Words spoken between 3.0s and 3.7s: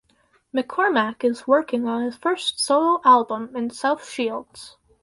album in